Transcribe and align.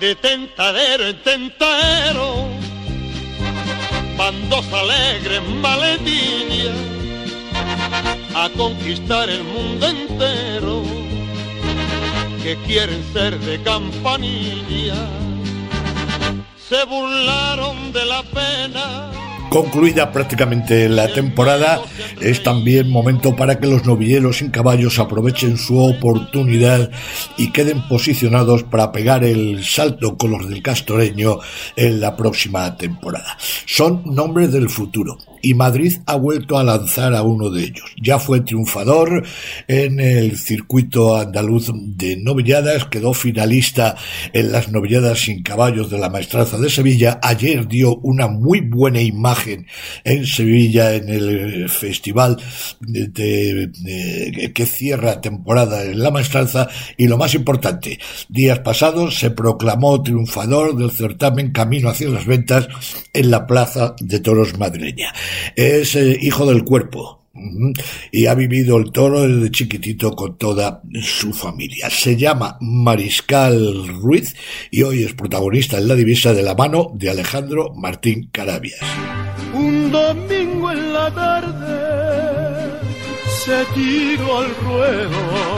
de 0.00 0.14
tentadero 0.14 1.08
en 1.08 1.22
tentadero, 1.22 2.48
van 4.16 4.48
dos 4.48 4.64
alegres 4.72 5.42
maletillas 5.60 6.74
a 8.34 8.48
conquistar 8.56 9.28
el 9.28 9.44
mundo 9.44 9.86
entero, 9.86 10.82
que 12.42 12.56
quieren 12.66 13.04
ser 13.12 13.38
de 13.40 13.62
campanilla, 13.62 15.06
se 16.66 16.82
burlaron 16.86 17.92
de 17.92 18.04
la 18.06 18.22
pena 18.22 19.19
Concluida 19.50 20.12
prácticamente 20.12 20.88
la 20.88 21.12
temporada, 21.12 21.82
es 22.20 22.44
también 22.44 22.88
momento 22.88 23.34
para 23.34 23.58
que 23.58 23.66
los 23.66 23.84
novilleros 23.84 24.38
sin 24.38 24.50
caballos 24.50 25.00
aprovechen 25.00 25.58
su 25.58 25.76
oportunidad 25.76 26.88
y 27.36 27.50
queden 27.50 27.82
posicionados 27.88 28.62
para 28.62 28.92
pegar 28.92 29.24
el 29.24 29.64
salto 29.64 30.16
con 30.16 30.30
los 30.30 30.48
del 30.48 30.62
castoreño 30.62 31.40
en 31.74 32.00
la 32.00 32.16
próxima 32.16 32.76
temporada. 32.76 33.36
Son 33.66 34.02
nombres 34.04 34.52
del 34.52 34.68
futuro 34.68 35.18
y 35.42 35.54
Madrid 35.54 35.98
ha 36.06 36.16
vuelto 36.16 36.58
a 36.58 36.64
lanzar 36.64 37.14
a 37.14 37.22
uno 37.22 37.50
de 37.50 37.64
ellos. 37.64 37.94
Ya 38.02 38.18
fue 38.18 38.40
triunfador 38.40 39.24
en 39.68 40.00
el 40.00 40.36
circuito 40.38 41.16
andaluz 41.16 41.70
de 41.74 42.16
novilladas, 42.16 42.86
quedó 42.86 43.14
finalista 43.14 43.96
en 44.32 44.52
las 44.52 44.70
novilladas 44.70 45.20
sin 45.20 45.42
caballos 45.42 45.90
de 45.90 45.98
la 45.98 46.10
maestranza 46.10 46.58
de 46.58 46.70
Sevilla. 46.70 47.18
Ayer 47.22 47.66
dio 47.66 47.96
una 47.96 48.28
muy 48.28 48.60
buena 48.60 49.00
imagen 49.00 49.66
en 50.04 50.26
Sevilla 50.26 50.94
en 50.94 51.08
el 51.08 51.68
festival 51.68 52.36
de, 52.80 53.70
que 54.54 54.66
cierra 54.66 55.20
temporada 55.20 55.84
en 55.84 56.00
la 56.02 56.10
maestranza 56.10 56.68
y 56.96 57.06
lo 57.06 57.18
más 57.18 57.34
importante, 57.34 57.98
días 58.28 58.60
pasados 58.60 59.18
se 59.18 59.30
proclamó 59.30 60.02
triunfador 60.02 60.76
del 60.76 60.90
certamen 60.90 61.52
Camino 61.52 61.88
hacia 61.88 62.08
las 62.08 62.26
ventas 62.26 62.68
en 63.12 63.30
la 63.30 63.46
Plaza 63.46 63.94
de 64.00 64.20
Toros 64.20 64.58
madrileña. 64.58 65.12
Es 65.56 65.96
eh, 65.96 66.18
hijo 66.20 66.46
del 66.46 66.64
cuerpo, 66.64 67.20
y 68.10 68.26
ha 68.26 68.34
vivido 68.34 68.76
el 68.76 68.90
toro 68.90 69.26
desde 69.26 69.50
chiquitito 69.50 70.12
con 70.12 70.36
toda 70.36 70.82
su 71.02 71.32
familia. 71.32 71.88
Se 71.90 72.16
llama 72.16 72.56
Mariscal 72.60 73.88
Ruiz 74.00 74.34
y 74.70 74.82
hoy 74.82 75.04
es 75.04 75.14
protagonista 75.14 75.78
en 75.78 75.88
la 75.88 75.94
divisa 75.94 76.32
de 76.32 76.42
la 76.42 76.54
mano 76.54 76.90
de 76.94 77.10
Alejandro 77.10 77.72
Martín 77.74 78.28
Carabias. 78.32 78.80
Un 79.54 79.90
domingo 79.90 80.70
en 80.72 80.92
la 80.92 81.10
tarde 81.12 82.80
se 83.44 83.64
tiró 83.74 84.38
al 84.38 84.54
ruedo 84.56 85.56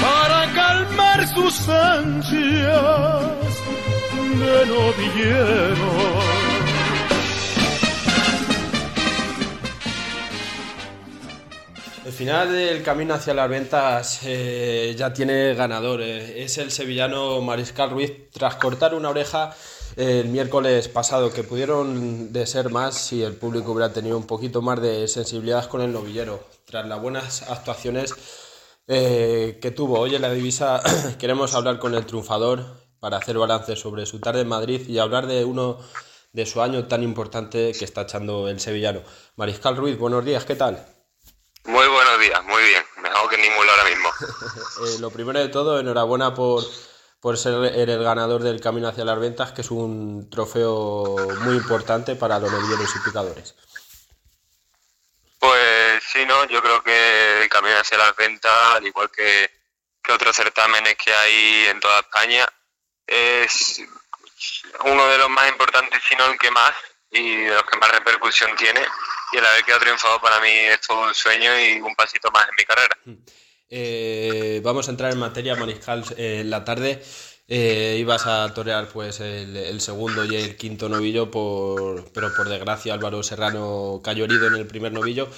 para 0.00 0.52
calmar 0.52 1.26
sus 1.34 1.68
ansias 1.68 3.22
de 4.38 4.66
novillero 4.66 6.37
El 12.08 12.14
final 12.14 12.50
del 12.50 12.82
camino 12.82 13.12
hacia 13.12 13.34
las 13.34 13.50
ventas 13.50 14.20
eh, 14.24 14.94
ya 14.96 15.12
tiene 15.12 15.52
ganador. 15.52 16.00
Eh, 16.00 16.42
es 16.42 16.56
el 16.56 16.70
sevillano 16.70 17.42
Mariscal 17.42 17.90
Ruiz 17.90 18.30
tras 18.30 18.54
cortar 18.54 18.94
una 18.94 19.10
oreja 19.10 19.54
el 19.94 20.28
miércoles 20.28 20.88
pasado, 20.88 21.30
que 21.30 21.44
pudieron 21.44 22.32
de 22.32 22.46
ser 22.46 22.70
más 22.70 22.94
si 22.96 23.22
el 23.22 23.34
público 23.34 23.72
hubiera 23.72 23.92
tenido 23.92 24.16
un 24.16 24.26
poquito 24.26 24.62
más 24.62 24.80
de 24.80 25.06
sensibilidad 25.06 25.66
con 25.66 25.82
el 25.82 25.92
novillero. 25.92 26.42
Tras 26.64 26.88
las 26.88 26.98
buenas 26.98 27.42
actuaciones 27.42 28.14
eh, 28.86 29.58
que 29.60 29.70
tuvo 29.70 30.00
hoy 30.00 30.14
en 30.14 30.22
la 30.22 30.32
divisa, 30.32 30.82
queremos 31.18 31.54
hablar 31.54 31.78
con 31.78 31.94
el 31.94 32.06
triunfador 32.06 32.64
para 33.00 33.18
hacer 33.18 33.36
balance 33.36 33.76
sobre 33.76 34.06
su 34.06 34.18
tarde 34.18 34.40
en 34.40 34.48
Madrid 34.48 34.88
y 34.88 34.96
hablar 34.96 35.26
de 35.26 35.44
uno 35.44 35.78
de 36.32 36.46
su 36.46 36.62
año 36.62 36.86
tan 36.86 37.02
importante 37.02 37.72
que 37.78 37.84
está 37.84 38.02
echando 38.02 38.48
el 38.48 38.60
sevillano. 38.60 39.02
Mariscal 39.36 39.76
Ruiz, 39.76 39.98
buenos 39.98 40.24
días, 40.24 40.46
¿qué 40.46 40.56
tal? 40.56 40.97
Muy 41.68 41.86
buenos 41.86 42.18
días, 42.18 42.42
muy 42.44 42.62
bien. 42.62 42.82
Mejor 43.02 43.28
que 43.28 43.36
ninguno 43.36 43.70
ahora 43.70 43.84
mismo. 43.84 44.10
Eh, 44.86 44.98
lo 45.00 45.10
primero 45.10 45.40
de 45.40 45.48
todo, 45.48 45.80
enhorabuena 45.80 46.32
por, 46.32 46.62
por 47.20 47.36
ser 47.36 47.54
el 47.54 48.02
ganador 48.02 48.42
del 48.42 48.60
Camino 48.60 48.86
hacia 48.86 49.04
las 49.04 49.18
Ventas, 49.18 49.50
que 49.50 49.62
es 49.62 49.70
un 49.72 50.30
trofeo 50.30 51.16
muy 51.40 51.56
importante 51.56 52.14
para 52.14 52.38
los 52.38 52.50
novilleros 52.50 52.94
y 52.94 53.00
picadores. 53.00 53.56
Pues 55.40 56.02
sí, 56.12 56.24
no, 56.26 56.44
yo 56.44 56.62
creo 56.62 56.82
que 56.84 57.42
el 57.42 57.48
Camino 57.48 57.76
hacia 57.76 57.98
las 57.98 58.14
Ventas, 58.14 58.76
al 58.76 58.86
igual 58.86 59.10
que, 59.10 59.50
que 60.00 60.12
otros 60.12 60.36
certámenes 60.36 60.94
que 60.96 61.12
hay 61.12 61.66
en 61.66 61.80
toda 61.80 61.98
España, 61.98 62.46
es 63.04 63.82
uno 64.84 65.06
de 65.08 65.18
los 65.18 65.28
más 65.28 65.48
importantes, 65.48 66.00
si 66.08 66.14
no 66.14 66.26
el 66.26 66.38
que 66.38 66.52
más, 66.52 66.72
y 67.10 67.36
de 67.36 67.54
los 67.54 67.62
que 67.64 67.78
más 67.78 67.90
repercusión 67.92 68.50
tiene 68.56 68.80
y 69.32 69.36
el 69.36 69.46
haber 69.46 69.64
quedado 69.64 69.80
triunfado 69.80 70.20
para 70.20 70.40
mí 70.40 70.48
es 70.48 70.80
todo 70.80 71.06
un 71.06 71.14
sueño 71.14 71.50
y 71.60 71.80
un 71.80 71.94
pasito 71.94 72.30
más 72.30 72.44
en 72.48 72.54
mi 72.56 72.64
carrera. 72.64 72.96
Mm. 73.04 73.12
Eh, 73.70 74.60
vamos 74.64 74.88
a 74.88 74.90
entrar 74.90 75.12
en 75.12 75.18
materia, 75.18 75.54
Mariscal, 75.54 76.04
eh, 76.16 76.40
en 76.40 76.50
la 76.50 76.64
tarde. 76.64 77.02
Eh, 77.50 77.96
ibas 77.98 78.26
a 78.26 78.52
torear 78.52 78.88
pues 78.88 79.20
el, 79.20 79.80
segundo 79.80 80.24
y 80.24 80.36
el 80.36 80.56
quinto 80.56 80.88
novillo, 80.88 81.30
por, 81.30 82.10
pero 82.12 82.34
por 82.34 82.48
desgracia 82.48 82.92
Álvaro 82.92 83.22
Serrano 83.22 84.02
cayó 84.04 84.24
herido 84.24 84.48
en 84.48 84.56
el 84.56 84.66
primer 84.66 84.92
novillo 84.92 85.30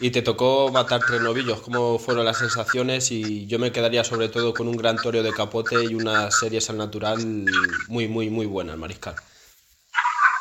y 0.00 0.10
te 0.10 0.22
tocó 0.22 0.70
matar 0.72 1.02
tres 1.06 1.20
novillos. 1.20 1.60
¿Cómo 1.60 2.00
fueron 2.00 2.24
las 2.24 2.38
sensaciones? 2.38 3.12
Y 3.12 3.46
yo 3.46 3.60
me 3.60 3.70
quedaría 3.70 4.02
sobre 4.02 4.28
todo 4.28 4.52
con 4.54 4.66
un 4.66 4.76
gran 4.76 4.96
toreo 4.96 5.22
de 5.22 5.32
capote 5.32 5.84
y 5.84 5.94
unas 5.94 6.36
series 6.36 6.68
al 6.70 6.78
natural 6.78 7.24
muy, 7.86 8.08
muy, 8.08 8.28
muy 8.28 8.46
buenas, 8.46 8.76
Mariscal. 8.76 9.14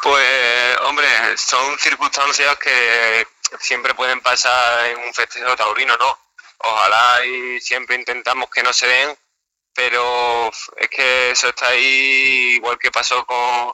Pues, 0.02 0.41
hombre, 0.84 1.08
son 1.38 1.78
circunstancias 1.80 2.58
que 2.58 3.28
siempre 3.60 3.94
pueden 3.94 4.22
pasar 4.22 4.88
en 4.88 5.00
un 5.00 5.14
festejo 5.14 5.56
taurino, 5.56 5.96
¿no? 5.98 6.20
Ojalá 6.60 7.26
y 7.26 7.60
siempre 7.60 7.96
intentamos 7.96 8.50
que 8.50 8.64
no 8.64 8.72
se 8.72 8.88
den, 8.88 9.18
pero 9.74 10.52
es 10.78 10.90
que 10.90 11.32
eso 11.32 11.50
está 11.50 11.68
ahí, 11.70 12.56
igual 12.56 12.78
que 12.78 12.92
pasó 12.92 13.26
con, 13.26 13.74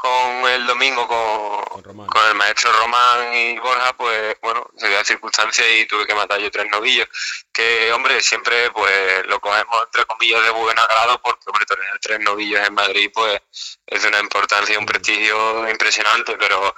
con 0.00 0.48
el 0.48 0.66
domingo 0.66 1.06
con, 1.06 1.82
con, 2.06 2.28
el 2.28 2.34
maestro 2.34 2.72
Román 2.72 3.34
y 3.34 3.58
Borja, 3.58 3.92
pues 3.94 4.34
bueno, 4.40 4.66
se 4.74 4.88
dio 4.88 4.96
la 4.96 5.04
circunstancia 5.04 5.78
y 5.78 5.84
tuve 5.86 6.06
que 6.06 6.14
matar 6.14 6.40
yo 6.40 6.50
tres 6.50 6.70
novillos. 6.70 7.06
Que 7.52 7.92
hombre, 7.92 8.22
siempre 8.22 8.70
pues 8.70 9.26
lo 9.26 9.38
cogemos 9.40 9.76
entre 9.84 10.06
comillas 10.06 10.42
de 10.42 10.50
buen 10.52 10.78
agrado 10.78 11.20
porque 11.20 11.44
hombre, 11.48 11.66
tener 11.66 11.98
tres 12.00 12.18
novillos 12.20 12.66
en 12.66 12.72
Madrid 12.72 13.10
pues 13.12 13.42
es 13.86 14.02
de 14.02 14.08
una 14.08 14.20
importancia 14.20 14.74
y 14.74 14.78
un 14.78 14.86
prestigio 14.86 15.68
impresionante, 15.68 16.34
pero 16.38 16.74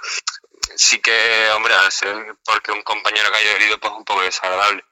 sí 0.75 0.99
que, 0.99 1.49
hombre, 1.55 1.75
porque 2.43 2.73
un 2.73 2.83
compañero 2.83 3.31
que 3.31 3.37
haya 3.37 3.55
herido 3.55 3.79
pues 3.79 3.93
un 3.93 4.03
poco 4.03 4.21
desagradable. 4.21 4.83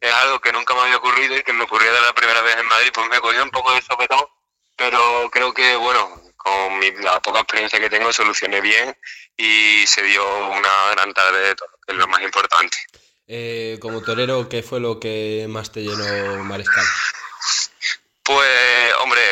Es 0.00 0.12
algo 0.12 0.40
que 0.40 0.52
nunca 0.52 0.74
me 0.74 0.80
había 0.80 0.96
ocurrido 0.96 1.36
y 1.36 1.44
que 1.44 1.52
me 1.52 1.64
ocurrió 1.64 1.92
de 1.92 2.00
la 2.00 2.14
primera 2.14 2.40
vez 2.42 2.56
en 2.56 2.66
Madrid, 2.66 2.90
pues 2.92 3.08
me 3.08 3.20
cogió 3.20 3.44
un 3.44 3.50
poco 3.50 3.72
de 3.72 3.82
sopetón, 3.82 4.26
pero 4.74 5.30
creo 5.30 5.54
que, 5.54 5.76
bueno, 5.76 6.25
con 6.46 6.80
la 7.02 7.20
poca 7.20 7.40
experiencia 7.40 7.80
que 7.80 7.90
tengo 7.90 8.12
solucioné 8.12 8.60
bien 8.60 8.96
y 9.36 9.84
se 9.84 10.00
dio 10.02 10.24
una 10.48 10.90
gran 10.92 11.12
tarde 11.12 11.40
de 11.40 11.54
todo, 11.56 11.68
que 11.84 11.92
es 11.92 11.98
lo 11.98 12.06
más 12.06 12.22
importante. 12.22 12.78
Eh, 13.26 13.78
como 13.80 14.00
torero, 14.00 14.48
¿qué 14.48 14.62
fue 14.62 14.78
lo 14.78 15.00
que 15.00 15.46
más 15.48 15.72
te 15.72 15.80
llenó 15.80 16.44
Mariscal? 16.44 16.84
Pues, 18.22 18.94
hombre, 19.00 19.22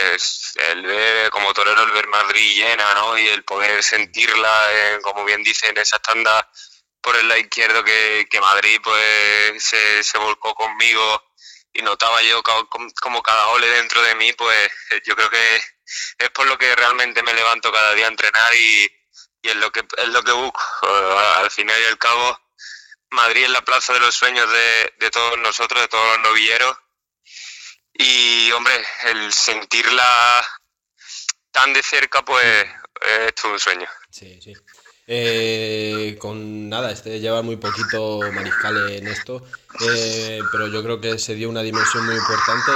el 0.71 0.83
ver 0.83 1.31
como 1.31 1.55
torero 1.55 1.85
el 1.85 1.93
ver 1.93 2.09
Madrid 2.09 2.57
llena, 2.57 2.95
¿no? 2.95 3.17
Y 3.17 3.29
el 3.29 3.45
poder 3.45 3.83
sentirla, 3.85 4.69
como 5.03 5.25
bien 5.25 5.45
dicen, 5.45 5.77
esa 5.79 6.01
tanda 6.01 6.51
por 7.01 7.15
el 7.17 7.29
lado 7.29 7.41
izquierdo 7.41 7.85
que, 7.85 8.27
que 8.29 8.41
Madrid 8.41 8.81
pues 8.83 9.63
se, 9.63 10.03
se 10.03 10.19
volcó 10.19 10.55
conmigo 10.55 11.23
y 11.73 11.83
notaba 11.83 12.23
yo 12.23 12.43
como 13.01 13.23
cada 13.23 13.49
ole 13.49 13.69
dentro 13.69 14.03
de 14.03 14.15
mí, 14.17 14.33
pues 14.33 14.71
yo 15.05 15.15
creo 15.15 15.31
que 15.31 15.61
es 16.19 16.31
por 16.31 16.47
lo 16.47 16.59
que 16.59 16.75
realmente 16.75 17.23
me 17.23 17.33
levanto 17.33 17.73
cada 17.73 17.95
día 17.95 18.07
a 18.07 18.11
entrenar 18.11 18.55
y, 18.55 18.91
es 19.43 19.57
lo 19.57 19.71
que 19.71 19.85
es 19.99 20.09
lo 20.09 20.23
que 20.23 20.33
busco. 20.33 20.61
Al 21.37 21.51
final 21.51 21.79
y 21.81 21.85
al 21.85 21.99
cabo, 21.99 22.41
Madrid 23.11 23.45
es 23.45 23.51
la 23.51 23.63
plaza 23.63 23.93
de 23.93 24.01
los 24.01 24.15
sueños 24.15 24.49
de, 24.51 25.11
todos 25.11 25.39
nosotros, 25.39 25.83
de 25.83 25.89
todos 25.89 26.17
los 26.17 26.21
novilleros. 26.31 26.77
Y 27.93 28.51
hombre, 28.53 28.83
el 29.03 29.33
sentirla 29.33 30.47
tan 31.51 31.73
de 31.73 31.83
cerca, 31.83 32.25
pues 32.25 32.67
es 33.03 33.35
todo 33.35 33.53
un 33.53 33.61
sueño. 33.61 33.89
Sí, 34.11 34.41
sí. 34.41 34.55
Eh, 35.07 36.17
con 36.19 36.71
nada, 36.71 36.91
este 36.91 37.21
lleva 37.21 37.43
muy 37.43 37.57
poquito 37.57 38.21
mariscal 38.33 38.77
en 38.77 39.07
esto, 39.07 39.43
eh, 39.81 40.41
pero 40.51 40.67
yo 40.69 40.83
creo 40.83 40.99
que 40.99 41.19
se 41.19 41.35
dio 41.35 41.51
una 41.51 41.61
dimensión 41.63 42.07
muy 42.07 42.15
importante 42.15 42.73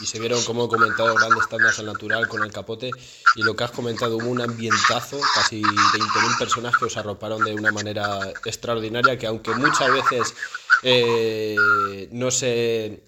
y, 0.00 0.06
se 0.06 0.20
vieron, 0.20 0.40
como 0.44 0.66
he 0.66 0.68
comentado, 0.68 1.16
grandes 1.16 1.48
tandas 1.48 1.80
al 1.80 1.86
natural 1.86 2.28
con 2.28 2.40
el 2.44 2.52
capote 2.52 2.92
y 3.34 3.42
lo 3.42 3.56
que 3.56 3.64
has 3.64 3.72
comentado, 3.72 4.18
hubo 4.18 4.28
un 4.28 4.40
ambientazo, 4.40 5.18
casi 5.34 5.62
20.000 5.62 6.38
personas 6.38 6.76
que 6.76 6.84
os 6.84 6.96
arroparon 6.96 7.42
de 7.42 7.52
una 7.52 7.72
manera 7.72 8.30
extraordinaria, 8.44 9.18
que 9.18 9.26
aunque 9.26 9.52
muchas 9.54 9.92
veces 9.92 10.34
eh, 10.84 12.08
no 12.12 12.30
se 12.30 13.02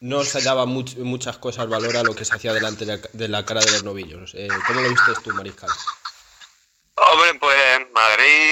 no 0.00 0.24
se 0.24 0.40
daba 0.42 0.64
muchas 0.66 1.38
cosas 1.38 1.68
valor 1.68 1.96
a 1.98 2.02
lo 2.02 2.14
que 2.14 2.24
se 2.24 2.34
hacía 2.34 2.54
delante 2.54 2.86
de 2.86 3.28
la, 3.28 3.44
cara 3.44 3.60
de 3.60 3.70
los 3.70 3.84
novillos. 3.84 4.32
Eh, 4.34 4.48
¿Cómo 4.66 4.80
lo 4.80 4.88
viste 4.88 5.12
tú, 5.22 5.30
Mariscal? 5.34 5.70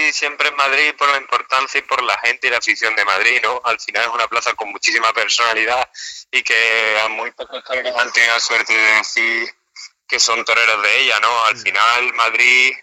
Madrid 0.09 0.19
siempre 0.19 0.49
es 0.49 0.55
Madrid 0.55 0.95
por 0.97 1.09
la 1.09 1.17
importancia 1.17 1.79
y 1.79 1.83
por 1.83 2.01
la 2.01 2.17
gente 2.19 2.47
y 2.47 2.49
la 2.49 2.57
afición 2.57 2.95
de 2.95 3.05
Madrid, 3.05 3.39
¿no? 3.43 3.61
Al 3.63 3.79
final 3.79 4.03
es 4.03 4.09
una 4.09 4.27
plaza 4.27 4.55
con 4.55 4.71
muchísima 4.71 5.13
personalidad 5.13 5.87
y 6.31 6.41
que 6.41 6.99
a 7.03 7.09
muy 7.09 7.31
pocos 7.31 7.63
toreros 7.63 7.95
han 7.95 8.11
tenido 8.11 8.33
la 8.33 8.39
suerte 8.39 8.73
de 8.73 8.93
decir 8.95 9.55
que 10.07 10.19
son 10.19 10.43
toreros 10.43 10.81
de 10.81 11.01
ella, 11.01 11.19
¿no? 11.19 11.45
Al 11.45 11.57
final 11.57 12.13
Madrid, 12.13 12.75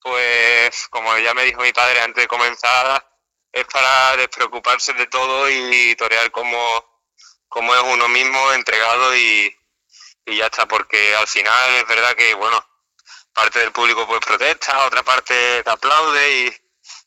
pues 0.00 0.88
como 0.88 1.16
ya 1.18 1.34
me 1.34 1.44
dijo 1.44 1.60
mi 1.60 1.72
padre 1.72 2.00
antes 2.00 2.24
de 2.24 2.28
comenzar, 2.28 3.06
es 3.52 3.64
para 3.66 4.16
despreocuparse 4.16 4.94
de 4.94 5.06
todo 5.06 5.50
y 5.50 5.94
torear 5.96 6.30
como 6.30 6.94
como 7.48 7.74
es 7.74 7.82
uno 7.82 8.08
mismo 8.08 8.52
entregado 8.52 9.14
y, 9.14 9.54
ya 10.26 10.46
está, 10.46 10.66
porque 10.66 11.14
al 11.14 11.28
final 11.28 11.74
es 11.76 11.86
verdad 11.86 12.16
que, 12.16 12.34
bueno, 12.34 12.66
parte 13.34 13.58
del 13.58 13.72
público 13.72 14.06
pues 14.06 14.20
protesta, 14.24 14.86
otra 14.86 15.02
parte 15.02 15.62
te 15.62 15.70
aplaude 15.70 16.44
y, 16.44 16.52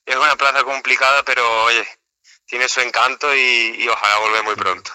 es 0.06 0.16
una 0.16 0.36
plaza 0.38 0.64
complicada, 0.64 1.24
pero 1.24 1.66
oye, 1.66 1.86
tiene 2.46 2.70
su 2.70 2.80
encanto 2.80 3.36
y, 3.36 3.86
ojalá 3.90 4.20
vuelva 4.20 4.44
muy 4.44 4.56
pronto. 4.56 4.92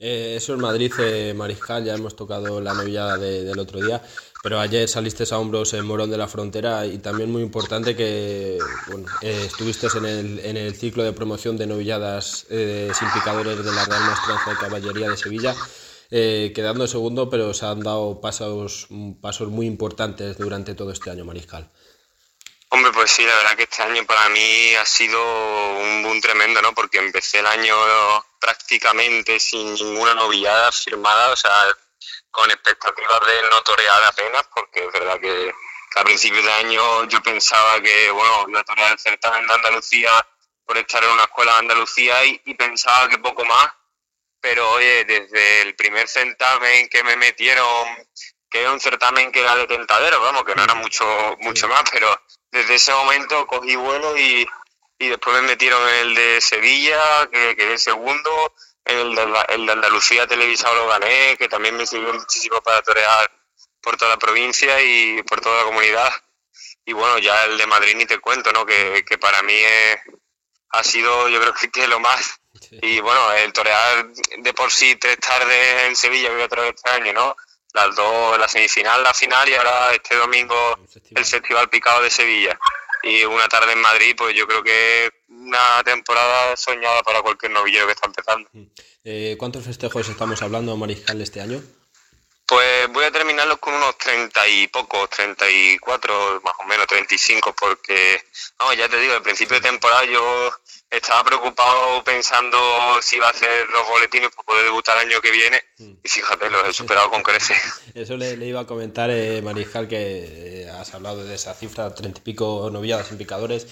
Eh, 0.00 0.34
eso 0.36 0.54
es 0.54 0.60
Madrid, 0.60 0.92
eh, 0.98 1.32
Mariscal, 1.34 1.84
ya 1.84 1.94
hemos 1.94 2.16
tocado 2.16 2.60
la 2.60 2.74
novillada 2.74 3.16
del 3.18 3.58
otro 3.58 3.80
día. 3.80 4.02
Pero 4.42 4.60
ayer 4.60 4.88
saliste 4.88 5.24
a 5.30 5.38
hombros 5.38 5.74
en 5.74 5.84
Morón 5.84 6.10
de 6.10 6.16
la 6.16 6.28
Frontera 6.28 6.86
y 6.86 6.98
también 6.98 7.30
muy 7.30 7.42
importante 7.42 7.96
que 7.96 8.58
bueno, 8.86 9.08
eh, 9.20 9.44
estuviste 9.46 9.88
en 9.96 10.04
el, 10.04 10.38
en 10.38 10.56
el 10.56 10.76
ciclo 10.76 11.02
de 11.02 11.12
promoción 11.12 11.56
de 11.56 11.66
novilladas 11.66 12.46
eh, 12.48 12.90
sin 12.96 13.10
picadores 13.10 13.64
de 13.64 13.72
la 13.72 13.84
Real 13.84 14.02
Maestranza 14.04 14.50
de 14.50 14.56
Caballería 14.56 15.10
de 15.10 15.16
Sevilla, 15.16 15.56
eh, 16.10 16.52
quedando 16.54 16.86
segundo, 16.86 17.28
pero 17.28 17.54
se 17.54 17.66
han 17.66 17.80
dado 17.80 18.20
pasos, 18.20 18.88
pasos 19.20 19.48
muy 19.48 19.66
importantes 19.66 20.38
durante 20.38 20.74
todo 20.74 20.92
este 20.92 21.10
año, 21.10 21.24
Mariscal. 21.24 21.70
Hombre, 22.70 22.92
pues 22.92 23.10
sí, 23.10 23.24
la 23.24 23.34
verdad 23.36 23.56
que 23.56 23.62
este 23.62 23.82
año 23.82 24.04
para 24.04 24.28
mí 24.28 24.74
ha 24.74 24.84
sido 24.84 25.18
un 25.80 26.02
boom 26.02 26.20
tremendo, 26.20 26.60
¿no? 26.60 26.74
Porque 26.74 26.98
empecé 26.98 27.38
el 27.38 27.46
año 27.46 27.74
prácticamente 28.38 29.40
sin 29.40 29.72
ninguna 29.74 30.14
novillada 30.14 30.70
firmada, 30.70 31.32
o 31.32 31.36
sea, 31.36 31.52
con 32.30 32.50
expectativas 32.50 33.20
de 33.20 33.48
no 33.50 33.62
torear 33.62 34.02
apenas, 34.04 34.44
porque 34.54 34.84
es 34.84 34.92
verdad 34.92 35.18
que 35.18 35.52
a 35.96 36.04
principios 36.04 36.44
de 36.44 36.52
año 36.52 37.04
yo 37.06 37.22
pensaba 37.22 37.80
que, 37.80 38.10
bueno, 38.10 38.46
iba 38.48 38.60
a 38.60 38.64
torear 38.64 38.92
el 38.92 38.98
certamen 38.98 39.46
de 39.46 39.54
Andalucía 39.54 40.10
por 40.64 40.76
estar 40.76 41.02
en 41.02 41.10
una 41.10 41.24
escuela 41.24 41.52
de 41.52 41.58
Andalucía 41.58 42.24
y, 42.26 42.54
pensaba 42.54 43.08
que 43.08 43.18
poco 43.18 43.44
más, 43.46 43.72
pero 44.48 44.70
oye, 44.70 45.04
desde 45.04 45.60
el 45.60 45.74
primer 45.74 46.08
certamen 46.08 46.88
que 46.88 47.04
me 47.04 47.16
metieron, 47.16 47.86
que 48.48 48.62
era 48.62 48.72
un 48.72 48.80
certamen 48.80 49.30
que 49.30 49.40
era 49.40 49.54
de 49.54 49.66
tentadero, 49.66 50.22
vamos, 50.22 50.42
que 50.44 50.54
no 50.54 50.64
era 50.64 50.72
mucho, 50.72 51.04
mucho 51.40 51.68
más, 51.68 51.82
pero 51.92 52.08
desde 52.50 52.76
ese 52.76 52.94
momento 52.94 53.46
cogí 53.46 53.76
vuelo 53.76 54.16
y, 54.16 54.48
y 54.98 55.08
después 55.08 55.36
me 55.36 55.48
metieron 55.48 55.86
en 55.86 55.94
el 55.96 56.14
de 56.14 56.40
Sevilla, 56.40 57.28
que 57.30 57.56
quedé 57.56 57.76
segundo, 57.76 58.54
el 58.86 59.14
de, 59.14 59.44
el 59.50 59.66
de 59.66 59.72
Andalucía 59.72 60.26
televisado 60.26 60.76
lo 60.76 60.88
gané, 60.88 61.36
que 61.36 61.50
también 61.50 61.76
me 61.76 61.86
sirvió 61.86 62.14
muchísimo 62.14 62.62
para 62.62 62.80
torear 62.80 63.30
por 63.82 63.98
toda 63.98 64.12
la 64.12 64.18
provincia 64.18 64.80
y 64.80 65.22
por 65.24 65.42
toda 65.42 65.58
la 65.58 65.64
comunidad. 65.64 66.10
Y 66.86 66.94
bueno, 66.94 67.18
ya 67.18 67.44
el 67.44 67.58
de 67.58 67.66
Madrid 67.66 67.96
ni 67.96 68.06
te 68.06 68.18
cuento, 68.18 68.50
¿no? 68.50 68.64
Que, 68.64 69.04
que 69.04 69.18
para 69.18 69.42
mí 69.42 69.60
ha 70.70 70.82
sido, 70.82 71.28
yo 71.28 71.38
creo 71.38 71.52
que 71.70 71.86
lo 71.86 72.00
más. 72.00 72.37
Y 72.82 73.00
bueno, 73.00 73.32
el 73.32 73.52
torear 73.52 74.06
de 74.38 74.54
por 74.54 74.70
sí 74.70 74.96
tres 74.96 75.18
tardes 75.18 75.84
en 75.84 75.96
Sevilla, 75.96 76.28
que 76.28 76.34
voy 76.34 76.44
a 76.44 76.48
traer 76.48 76.74
este 76.74 76.90
año, 76.90 77.12
¿no? 77.12 77.36
Las 77.72 77.94
dos, 77.94 78.38
la 78.38 78.48
semifinal, 78.48 79.02
la 79.02 79.14
final 79.14 79.48
y 79.48 79.54
ahora 79.54 79.94
este 79.94 80.16
domingo 80.16 80.78
el 81.14 81.24
Festival 81.24 81.68
Picado 81.68 82.02
de 82.02 82.10
Sevilla. 82.10 82.58
Y 83.02 83.24
una 83.24 83.48
tarde 83.48 83.72
en 83.72 83.80
Madrid, 83.80 84.14
pues 84.16 84.34
yo 84.34 84.46
creo 84.46 84.62
que 84.62 85.10
una 85.28 85.82
temporada 85.84 86.56
soñada 86.56 87.02
para 87.02 87.22
cualquier 87.22 87.52
novillero 87.52 87.86
que 87.86 87.92
está 87.92 88.06
empezando. 88.06 88.48
Mm. 88.52 88.64
Eh, 89.04 89.36
¿Cuántos 89.38 89.64
festejos 89.64 90.08
estamos 90.08 90.42
hablando, 90.42 90.76
Mariscal, 90.76 91.20
este 91.20 91.40
año? 91.40 91.62
Pues 92.48 92.90
voy 92.92 93.04
a 93.04 93.10
terminarlos 93.10 93.58
con 93.58 93.74
unos 93.74 93.98
30 93.98 94.48
y 94.48 94.68
pocos, 94.68 95.10
34 95.10 96.40
más 96.42 96.54
o 96.58 96.64
menos, 96.64 96.86
35, 96.86 97.54
porque, 97.54 98.24
no, 98.58 98.72
ya 98.72 98.88
te 98.88 98.98
digo, 98.98 99.12
al 99.12 99.22
principio 99.22 99.56
de 99.56 99.68
temporada 99.68 100.06
yo 100.06 100.50
estaba 100.90 101.24
preocupado 101.24 102.02
pensando 102.02 102.58
si 103.02 103.16
iba 103.16 103.26
a 103.26 103.30
hacer 103.30 103.68
los 103.70 103.86
boletines 103.88 104.30
para 104.30 104.46
poder 104.46 104.64
debutar 104.64 104.96
el 104.98 105.08
año 105.08 105.20
que 105.20 105.30
viene 105.30 105.62
mm. 105.78 105.92
y 106.02 106.08
fíjate, 106.08 106.50
los 106.50 106.66
he 106.68 106.72
superado 106.72 107.10
con 107.10 107.22
creces. 107.22 107.58
Eso 107.94 108.16
le, 108.16 108.34
iba 108.34 108.60
a 108.60 108.66
comentar, 108.66 109.10
eh, 109.10 109.42
Mariscal, 109.42 109.88
que 109.88 110.62
eh, 110.64 110.70
has 110.70 110.94
hablado 110.94 111.24
de 111.24 111.34
esa 111.34 111.54
cifra, 111.54 111.94
30 111.94 112.20
y 112.20 112.22
pico 112.22 112.70
novilladas 112.72 113.10
en 113.10 113.18
picadores 113.18 113.66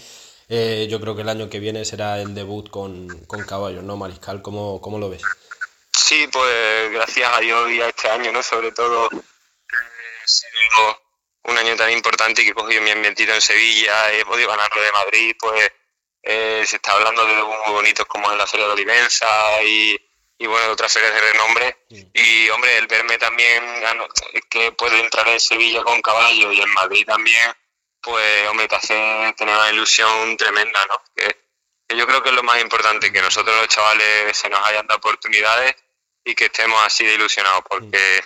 eh, 0.48 0.86
yo 0.88 1.00
creo 1.00 1.16
que 1.16 1.22
el 1.22 1.28
año 1.28 1.50
que 1.50 1.58
viene 1.58 1.84
será 1.84 2.20
el 2.20 2.34
debut 2.34 2.70
con, 2.70 3.24
con 3.26 3.44
caballos, 3.44 3.82
¿no, 3.82 3.96
Mariscal? 3.96 4.42
¿Cómo, 4.42 4.80
¿Cómo 4.80 4.98
lo 4.98 5.10
ves? 5.10 5.22
Sí, 5.92 6.28
pues 6.30 6.92
gracias 6.92 7.28
a 7.32 7.40
Dios 7.40 7.70
y 7.70 7.80
a 7.80 7.88
este 7.88 8.08
año, 8.08 8.30
¿no? 8.30 8.42
Sobre 8.42 8.70
todo 8.70 9.08
un 11.44 11.58
año 11.58 11.76
tan 11.76 11.90
importante 11.90 12.42
y 12.42 12.44
que 12.44 12.50
he 12.52 12.54
cogido 12.54 12.82
mi 12.82 12.90
ambientito 12.90 13.32
en 13.32 13.40
Sevilla, 13.40 14.12
he 14.12 14.24
podido 14.24 14.48
ganarlo 14.48 14.82
de 14.82 14.92
Madrid, 14.92 15.36
pues 15.38 15.72
eh, 16.28 16.64
se 16.66 16.76
está 16.76 16.92
hablando 16.92 17.24
de 17.24 17.34
muy 17.34 17.72
bonitos 17.72 18.04
como 18.06 18.32
en 18.32 18.38
la 18.38 18.48
Feria 18.48 18.66
de 18.66 18.72
Olivenza 18.72 19.62
y, 19.62 19.96
y 20.38 20.46
bueno, 20.46 20.66
de 20.66 20.72
otras 20.72 20.92
ferias 20.92 21.14
de 21.14 21.20
renombre. 21.20 21.84
Y 21.88 22.48
hombre, 22.50 22.76
el 22.78 22.88
verme 22.88 23.16
también 23.16 23.64
que 24.50 24.72
puede 24.72 25.00
entrar 25.00 25.28
en 25.28 25.38
Sevilla 25.38 25.84
con 25.84 26.02
caballo 26.02 26.50
y 26.50 26.60
en 26.60 26.72
Madrid 26.72 27.06
también, 27.06 27.54
pues 28.00 28.48
hombre, 28.48 28.66
te 28.66 28.74
hace 28.74 29.34
tener 29.36 29.54
una 29.54 29.70
ilusión 29.70 30.36
tremenda, 30.36 30.84
¿no? 30.86 31.00
Que, 31.14 31.46
yo 31.94 32.04
creo 32.08 32.20
que 32.24 32.30
es 32.30 32.34
lo 32.34 32.42
más 32.42 32.60
importante, 32.60 33.12
que 33.12 33.22
nosotros 33.22 33.56
los 33.56 33.68
chavales 33.68 34.36
se 34.36 34.50
nos 34.50 34.66
hayan 34.66 34.88
dado 34.88 34.98
oportunidades 34.98 35.76
y 36.24 36.34
que 36.34 36.46
estemos 36.46 36.84
así 36.84 37.06
de 37.06 37.14
ilusionados, 37.14 37.62
porque 37.68 38.24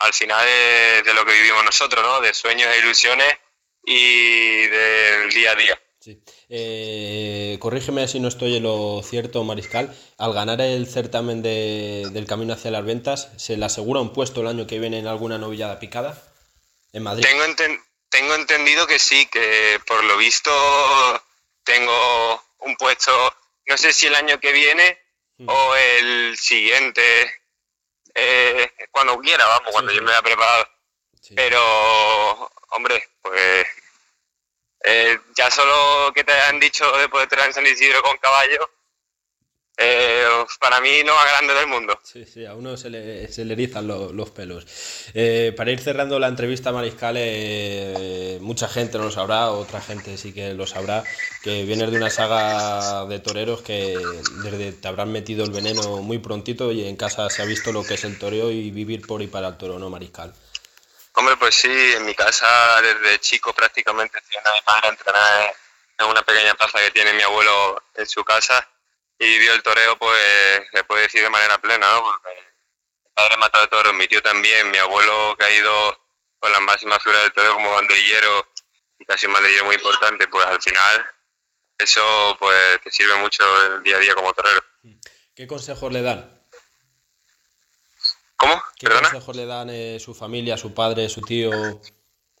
al 0.00 0.12
final 0.12 0.46
es 0.46 1.02
de 1.02 1.14
lo 1.14 1.24
que 1.24 1.32
vivimos 1.32 1.64
nosotros, 1.64 2.04
¿no? 2.04 2.20
De 2.20 2.34
sueños 2.34 2.70
e 2.74 2.78
ilusiones 2.80 3.38
y 3.84 4.66
del 4.66 5.30
día 5.32 5.52
a 5.52 5.54
día. 5.54 5.82
Sí. 5.98 6.22
Eh, 6.50 7.58
corrígeme 7.60 8.08
si 8.08 8.20
no 8.20 8.28
estoy 8.28 8.56
en 8.56 8.62
lo 8.62 9.02
cierto, 9.02 9.44
Mariscal. 9.44 9.94
Al 10.16 10.32
ganar 10.32 10.60
el 10.60 10.86
certamen 10.86 11.42
del 11.42 12.26
camino 12.26 12.54
hacia 12.54 12.70
las 12.70 12.84
ventas, 12.84 13.30
¿se 13.36 13.56
le 13.56 13.64
asegura 13.66 14.00
un 14.00 14.12
puesto 14.12 14.40
el 14.40 14.46
año 14.46 14.66
que 14.66 14.78
viene 14.78 14.98
en 14.98 15.06
alguna 15.06 15.38
novillada 15.38 15.78
picada 15.78 16.22
en 16.92 17.02
Madrid? 17.02 17.24
Tengo, 17.24 17.44
enten 17.44 17.80
tengo 18.08 18.34
entendido 18.34 18.86
que 18.86 18.98
sí, 18.98 19.26
que 19.26 19.80
por 19.86 20.02
lo 20.04 20.16
visto 20.16 20.50
tengo 21.64 22.42
un 22.60 22.76
puesto, 22.76 23.12
no 23.66 23.76
sé 23.76 23.92
si 23.92 24.06
el 24.06 24.14
año 24.14 24.40
que 24.40 24.52
viene 24.52 24.98
mm. 25.36 25.48
o 25.48 25.76
el 25.76 26.36
siguiente, 26.38 27.02
eh, 28.14 28.72
cuando 28.90 29.18
quiera, 29.18 29.46
vamos, 29.46 29.70
cuando 29.72 29.92
yo 29.92 30.02
me 30.02 30.10
haya 30.12 30.22
preparado. 30.22 30.68
Pero, 31.34 32.50
hombre, 32.70 33.06
pues 33.20 33.66
eh, 34.84 35.18
ya 35.36 35.50
solo 35.50 36.12
que 36.14 36.24
te 36.24 36.32
han 36.32 36.60
dicho 36.60 36.90
de 36.98 37.08
poder 37.08 37.28
traer 37.28 37.48
en 37.48 37.54
San 37.54 37.66
Isidro 37.66 38.02
con 38.02 38.16
caballo, 38.18 38.70
eh, 39.80 40.24
para 40.58 40.80
mí 40.80 40.90
no 41.06 41.14
más 41.14 41.26
grande 41.30 41.54
del 41.54 41.68
mundo. 41.68 41.96
Sí, 42.02 42.24
sí, 42.24 42.44
a 42.44 42.54
uno 42.54 42.76
se 42.76 42.90
le, 42.90 43.28
se 43.28 43.44
le 43.44 43.52
erizan 43.52 43.86
los 43.86 44.30
pelos. 44.30 44.66
Eh, 45.14 45.54
para 45.56 45.70
ir 45.70 45.78
cerrando 45.78 46.18
la 46.18 46.26
entrevista, 46.26 46.72
Mariscal, 46.72 47.14
eh, 47.16 48.38
mucha 48.40 48.66
gente 48.66 48.98
no 48.98 49.04
lo 49.04 49.10
sabrá, 49.12 49.52
otra 49.52 49.80
gente 49.80 50.16
sí 50.18 50.32
que 50.32 50.52
lo 50.52 50.66
sabrá, 50.66 51.04
que 51.44 51.62
vienes 51.62 51.92
de 51.92 51.96
una 51.96 52.10
saga 52.10 53.06
de 53.06 53.20
toreros 53.20 53.62
que 53.62 53.96
desde 54.42 54.72
te 54.72 54.88
habrán 54.88 55.12
metido 55.12 55.44
el 55.44 55.52
veneno 55.52 55.98
muy 55.98 56.18
prontito 56.18 56.72
y 56.72 56.84
en 56.84 56.96
casa 56.96 57.30
se 57.30 57.42
ha 57.42 57.44
visto 57.44 57.70
lo 57.70 57.84
que 57.84 57.94
es 57.94 58.02
el 58.02 58.18
toreo 58.18 58.50
y 58.50 58.72
vivir 58.72 59.06
por 59.06 59.22
y 59.22 59.28
para 59.28 59.46
el 59.46 59.58
toro, 59.58 59.78
¿no, 59.78 59.90
Mariscal? 59.90 60.34
Hombre, 61.18 61.36
pues 61.36 61.56
sí, 61.56 61.68
en 61.68 62.06
mi 62.06 62.14
casa 62.14 62.80
desde 62.80 63.18
chico 63.18 63.52
prácticamente 63.52 64.20
padre 64.64 64.90
entrenar 64.90 65.52
en 65.98 66.06
una 66.06 66.22
pequeña 66.22 66.54
plaza 66.54 66.78
que 66.78 66.92
tiene 66.92 67.12
mi 67.12 67.22
abuelo 67.22 67.82
en 67.96 68.06
su 68.06 68.22
casa 68.24 68.70
y 69.18 69.26
vivió 69.26 69.52
el 69.52 69.62
toreo, 69.64 69.98
pues 69.98 70.62
se 70.72 70.84
puede 70.84 71.02
decir 71.02 71.20
de 71.20 71.28
manera 71.28 71.58
plena, 71.58 71.90
¿no? 71.90 72.02
Mi 72.04 73.10
padre 73.12 73.36
matado 73.36 73.64
de 73.64 73.68
toros, 73.68 73.94
mi 73.94 74.06
tío 74.06 74.22
también, 74.22 74.70
mi 74.70 74.78
abuelo 74.78 75.34
que 75.36 75.44
ha 75.44 75.50
ido 75.50 76.06
con 76.38 76.52
las 76.52 76.60
máximas 76.60 77.02
figuras 77.02 77.24
del 77.24 77.32
toreo 77.32 77.54
como 77.54 77.72
banderillero 77.72 78.52
y 79.00 79.04
casi 79.04 79.26
un 79.26 79.32
banderillero 79.32 79.64
muy 79.64 79.74
importante, 79.74 80.28
pues 80.28 80.46
al 80.46 80.62
final 80.62 81.10
eso 81.78 82.36
pues 82.38 82.80
te 82.84 82.92
sirve 82.92 83.16
mucho 83.16 83.42
el 83.74 83.82
día 83.82 83.96
a 83.96 84.00
día 84.00 84.14
como 84.14 84.32
torero. 84.34 84.62
¿Qué 85.34 85.48
consejos 85.48 85.92
le 85.92 86.02
dan? 86.02 86.47
¿Qué 88.78 88.88
consejos 88.88 89.34
le 89.34 89.46
dan 89.46 89.70
eh, 89.70 89.98
su 89.98 90.14
familia, 90.14 90.56
su 90.56 90.72
padre, 90.72 91.08
su 91.08 91.20
tío? 91.22 91.50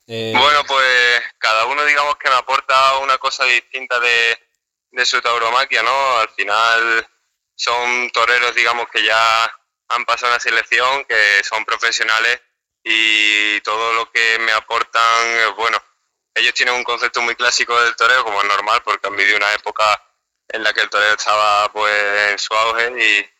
Eh, 0.06 0.32
bueno, 0.34 0.64
pues 0.66 1.20
cada 1.38 1.66
uno 1.66 1.84
digamos 1.84 2.16
que 2.16 2.28
me 2.28 2.36
aporta 2.36 2.98
una 2.98 3.18
cosa 3.18 3.44
distinta 3.44 3.98
de, 3.98 4.38
de 4.92 5.04
su 5.04 5.20
tauromaquia, 5.20 5.82
¿no? 5.82 6.18
Al 6.18 6.28
final 6.30 7.08
son 7.56 8.10
toreros, 8.10 8.54
digamos, 8.54 8.86
que 8.88 9.02
ya 9.04 9.44
han 9.88 10.04
pasado 10.04 10.32
una 10.32 10.40
selección, 10.40 11.04
que 11.04 11.42
son 11.42 11.64
profesionales 11.64 12.40
y 12.84 13.60
todo 13.62 13.92
lo 13.94 14.10
que 14.10 14.38
me 14.38 14.52
aportan, 14.52 15.56
bueno, 15.56 15.82
ellos 16.34 16.54
tienen 16.54 16.76
un 16.76 16.84
concepto 16.84 17.20
muy 17.20 17.34
clásico 17.34 17.78
del 17.82 17.96
toreo, 17.96 18.24
como 18.24 18.40
es 18.40 18.48
normal, 18.48 18.80
porque 18.84 19.08
han 19.08 19.16
vivido 19.16 19.36
una 19.36 19.52
época 19.54 20.00
en 20.48 20.62
la 20.62 20.72
que 20.72 20.82
el 20.82 20.90
toreo 20.90 21.14
estaba 21.14 21.70
pues 21.72 22.30
en 22.30 22.38
su 22.38 22.54
auge 22.54 22.92
y, 23.04 23.37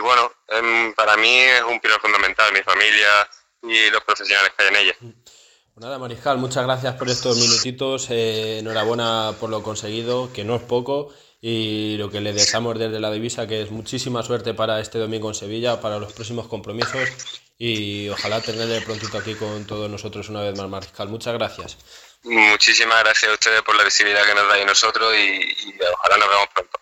bueno, 0.00 0.32
em, 0.48 0.92
para 0.94 1.16
mí 1.16 1.38
es 1.38 1.62
un 1.62 1.80
pilar 1.80 2.00
fundamental, 2.00 2.52
mi 2.52 2.62
familia 2.62 3.28
y 3.62 3.90
los 3.90 4.02
profesionales 4.04 4.52
que 4.56 4.64
hay 4.64 4.68
en 4.70 4.76
ella. 4.76 4.94
Pues 5.00 5.84
nada, 5.86 5.98
Mariscal, 5.98 6.38
muchas 6.38 6.64
gracias 6.64 6.94
por 6.96 7.08
estos 7.08 7.36
minutitos, 7.38 8.08
eh, 8.10 8.58
enhorabuena 8.58 9.34
por 9.38 9.50
lo 9.50 9.62
conseguido, 9.62 10.32
que 10.32 10.44
no 10.44 10.56
es 10.56 10.62
poco, 10.62 11.14
y 11.40 11.96
lo 11.96 12.10
que 12.10 12.20
le 12.20 12.32
deseamos 12.32 12.78
desde 12.78 13.00
la 13.00 13.10
divisa, 13.10 13.46
que 13.46 13.62
es 13.62 13.70
muchísima 13.70 14.22
suerte 14.22 14.52
para 14.52 14.80
este 14.80 14.98
domingo 14.98 15.28
en 15.28 15.34
Sevilla, 15.34 15.80
para 15.80 15.98
los 15.98 16.12
próximos 16.12 16.48
compromisos, 16.48 17.08
y 17.56 18.08
ojalá 18.08 18.40
tenerle 18.40 18.80
prontito 18.82 19.16
aquí 19.16 19.34
con 19.34 19.66
todos 19.66 19.88
nosotros 19.88 20.28
una 20.28 20.42
vez 20.42 20.58
más, 20.58 20.68
Mariscal. 20.68 21.08
Muchas 21.08 21.34
gracias. 21.34 21.78
Muchísimas 22.24 23.02
gracias 23.02 23.30
a 23.30 23.34
ustedes 23.34 23.62
por 23.62 23.76
la 23.76 23.84
visibilidad 23.84 24.24
que 24.24 24.34
nos 24.34 24.48
dais 24.48 24.66
nosotros 24.66 25.14
y, 25.16 25.40
y 25.40 25.78
ojalá 25.94 26.18
nos 26.18 26.28
veamos 26.28 26.48
pronto. 26.54 26.79